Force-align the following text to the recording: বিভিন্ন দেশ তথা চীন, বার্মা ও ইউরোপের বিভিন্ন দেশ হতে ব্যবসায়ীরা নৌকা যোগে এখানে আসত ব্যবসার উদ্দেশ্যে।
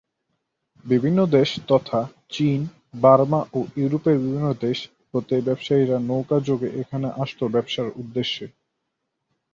বিভিন্ন 0.85 1.19
দেশ 1.35 1.49
তথা 1.67 1.99
চীন, 2.29 2.59
বার্মা 3.01 3.41
ও 3.53 3.59
ইউরোপের 3.77 4.17
বিভিন্ন 4.19 4.49
দেশ 4.65 4.79
হতে 5.13 5.35
ব্যবসায়ীরা 5.41 5.97
নৌকা 6.09 6.37
যোগে 6.39 6.69
এখানে 6.81 7.07
আসত 7.23 7.39
ব্যবসার 7.55 7.87
উদ্দেশ্যে। 8.01 8.45